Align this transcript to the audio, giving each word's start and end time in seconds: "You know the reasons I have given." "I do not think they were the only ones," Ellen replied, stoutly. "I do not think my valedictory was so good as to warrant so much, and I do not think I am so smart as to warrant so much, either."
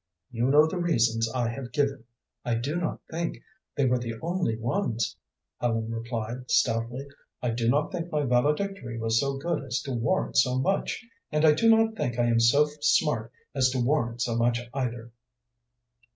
"You 0.31 0.47
know 0.49 0.65
the 0.65 0.79
reasons 0.79 1.31
I 1.31 1.47
have 1.49 1.71
given." 1.71 2.05
"I 2.43 2.55
do 2.55 2.75
not 2.75 3.01
think 3.11 3.37
they 3.75 3.85
were 3.85 3.99
the 3.99 4.15
only 4.19 4.57
ones," 4.57 5.15
Ellen 5.61 5.91
replied, 5.91 6.49
stoutly. 6.49 7.05
"I 7.43 7.51
do 7.51 7.69
not 7.69 7.91
think 7.91 8.11
my 8.11 8.23
valedictory 8.23 8.97
was 8.97 9.19
so 9.19 9.37
good 9.37 9.63
as 9.63 9.79
to 9.83 9.91
warrant 9.91 10.37
so 10.37 10.57
much, 10.57 11.05
and 11.31 11.45
I 11.45 11.51
do 11.51 11.69
not 11.69 11.95
think 11.95 12.17
I 12.17 12.25
am 12.25 12.39
so 12.39 12.65
smart 12.81 13.31
as 13.53 13.69
to 13.73 13.79
warrant 13.79 14.23
so 14.23 14.35
much, 14.35 14.59
either." 14.73 15.11